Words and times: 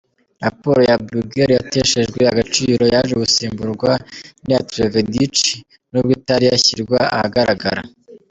Raporo 0.43 0.79
ya 0.89 0.95
Bruguiere 1.05 1.53
yateshejwe 1.59 2.21
agaciro, 2.31 2.83
yaje 2.93 3.13
gusimburwa 3.23 3.91
n’iya 4.45 4.61
Trevedic 4.69 5.35
nubwo 5.91 6.11
itari 6.17 6.45
yashyirwa 6.51 6.99
ahagaragara. 7.15 7.81